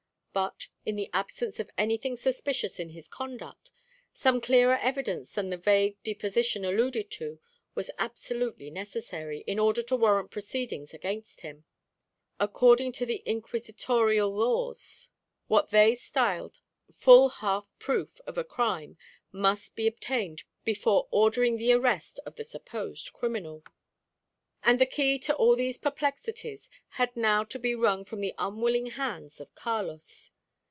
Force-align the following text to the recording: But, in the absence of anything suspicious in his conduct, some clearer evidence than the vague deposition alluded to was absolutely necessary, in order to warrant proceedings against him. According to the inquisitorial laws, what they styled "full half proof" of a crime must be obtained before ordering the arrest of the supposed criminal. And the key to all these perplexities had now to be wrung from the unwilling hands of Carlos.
But, 0.33 0.67
in 0.85 0.95
the 0.95 1.09
absence 1.11 1.59
of 1.59 1.69
anything 1.77 2.15
suspicious 2.15 2.79
in 2.79 2.91
his 2.91 3.09
conduct, 3.09 3.69
some 4.13 4.39
clearer 4.39 4.77
evidence 4.77 5.31
than 5.33 5.49
the 5.49 5.57
vague 5.57 6.01
deposition 6.03 6.63
alluded 6.63 7.11
to 7.19 7.41
was 7.75 7.91
absolutely 7.99 8.69
necessary, 8.69 9.41
in 9.45 9.59
order 9.59 9.83
to 9.83 9.95
warrant 9.97 10.31
proceedings 10.31 10.93
against 10.93 11.41
him. 11.41 11.65
According 12.39 12.93
to 12.93 13.05
the 13.05 13.21
inquisitorial 13.25 14.33
laws, 14.33 15.09
what 15.49 15.69
they 15.69 15.95
styled 15.95 16.59
"full 16.89 17.27
half 17.27 17.69
proof" 17.77 18.21
of 18.25 18.37
a 18.37 18.45
crime 18.45 18.97
must 19.33 19.75
be 19.75 19.85
obtained 19.85 20.43
before 20.63 21.09
ordering 21.11 21.57
the 21.57 21.73
arrest 21.73 22.21
of 22.25 22.37
the 22.37 22.45
supposed 22.45 23.11
criminal. 23.11 23.65
And 24.63 24.79
the 24.79 24.85
key 24.85 25.17
to 25.17 25.33
all 25.37 25.55
these 25.55 25.79
perplexities 25.79 26.69
had 26.89 27.17
now 27.17 27.43
to 27.45 27.57
be 27.57 27.73
wrung 27.73 28.05
from 28.05 28.21
the 28.21 28.35
unwilling 28.37 28.91
hands 28.91 29.41
of 29.41 29.55
Carlos. 29.55 30.29